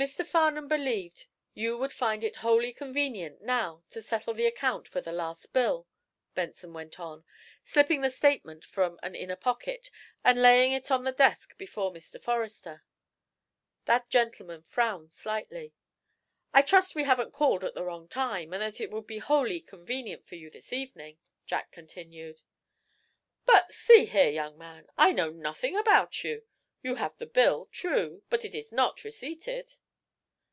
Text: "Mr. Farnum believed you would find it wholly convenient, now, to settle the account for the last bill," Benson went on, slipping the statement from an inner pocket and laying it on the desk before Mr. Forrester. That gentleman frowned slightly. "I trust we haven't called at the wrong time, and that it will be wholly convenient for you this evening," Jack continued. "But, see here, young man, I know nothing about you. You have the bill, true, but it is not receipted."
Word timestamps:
"Mr. 0.00 0.24
Farnum 0.26 0.66
believed 0.66 1.26
you 1.52 1.76
would 1.76 1.92
find 1.92 2.24
it 2.24 2.36
wholly 2.36 2.72
convenient, 2.72 3.42
now, 3.42 3.84
to 3.90 4.00
settle 4.00 4.32
the 4.32 4.46
account 4.46 4.88
for 4.88 5.02
the 5.02 5.12
last 5.12 5.52
bill," 5.52 5.86
Benson 6.34 6.72
went 6.72 6.98
on, 6.98 7.22
slipping 7.64 8.00
the 8.00 8.08
statement 8.08 8.64
from 8.64 8.98
an 9.02 9.14
inner 9.14 9.36
pocket 9.36 9.90
and 10.24 10.40
laying 10.40 10.72
it 10.72 10.90
on 10.90 11.04
the 11.04 11.12
desk 11.12 11.54
before 11.58 11.92
Mr. 11.92 12.18
Forrester. 12.18 12.82
That 13.84 14.08
gentleman 14.08 14.62
frowned 14.62 15.12
slightly. 15.12 15.74
"I 16.54 16.62
trust 16.62 16.94
we 16.94 17.04
haven't 17.04 17.34
called 17.34 17.62
at 17.62 17.74
the 17.74 17.84
wrong 17.84 18.08
time, 18.08 18.54
and 18.54 18.62
that 18.62 18.80
it 18.80 18.90
will 18.90 19.02
be 19.02 19.18
wholly 19.18 19.60
convenient 19.60 20.26
for 20.26 20.36
you 20.36 20.48
this 20.48 20.72
evening," 20.72 21.18
Jack 21.44 21.72
continued. 21.72 22.40
"But, 23.44 23.74
see 23.74 24.06
here, 24.06 24.30
young 24.30 24.56
man, 24.56 24.86
I 24.96 25.12
know 25.12 25.28
nothing 25.28 25.76
about 25.76 26.24
you. 26.24 26.46
You 26.82 26.94
have 26.94 27.18
the 27.18 27.26
bill, 27.26 27.68
true, 27.70 28.22
but 28.30 28.46
it 28.46 28.54
is 28.54 28.72
not 28.72 29.04
receipted." 29.04 29.74